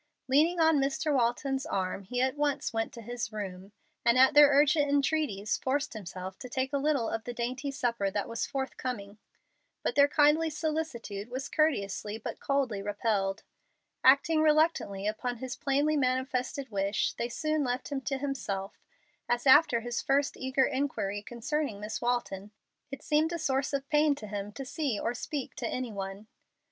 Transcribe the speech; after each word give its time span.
Leaning 0.27 0.59
on 0.59 0.79
Mr. 0.79 1.13
Walton's 1.13 1.63
arm 1.63 2.05
he 2.05 2.23
at 2.23 2.35
once 2.35 2.73
went 2.73 2.91
to 2.91 3.03
his 3.03 3.31
room, 3.31 3.71
and 4.03 4.17
at 4.17 4.33
their 4.33 4.49
urgent 4.49 4.89
entreaties 4.89 5.57
forced 5.57 5.93
himself 5.93 6.39
to 6.39 6.49
take 6.49 6.73
a 6.73 6.79
little 6.79 7.07
of 7.07 7.23
the 7.23 7.35
dainty 7.35 7.69
supper 7.69 8.09
that 8.09 8.27
was 8.27 8.47
forthcoming. 8.47 9.19
But 9.83 9.93
their 9.93 10.07
kindly 10.07 10.49
solicitude 10.49 11.29
was 11.29 11.47
courteously 11.49 12.17
but 12.17 12.39
coldly 12.39 12.81
repelled. 12.81 13.43
Acting 14.03 14.41
reluctantly 14.41 15.05
upon 15.05 15.37
his 15.37 15.55
plainly 15.55 15.95
manifested 15.97 16.69
wish, 16.71 17.13
they 17.13 17.29
soon 17.29 17.63
left 17.63 17.89
him 17.89 18.01
to 18.01 18.17
himself, 18.17 18.81
as 19.29 19.45
after 19.45 19.81
his 19.81 20.01
first 20.01 20.35
eager 20.35 20.65
inquiry 20.65 21.21
concerning 21.21 21.79
Miss 21.79 22.01
Walton 22.01 22.49
it 22.89 23.03
seemed 23.03 23.31
a 23.31 23.37
source 23.37 23.71
of 23.71 23.87
pain 23.87 24.15
to 24.15 24.25
him 24.25 24.51
to 24.53 24.65
see 24.65 24.99
or 24.99 25.13
speak 25.13 25.53
to 25.57 25.67
any 25.67 25.91
one. 25.93 26.25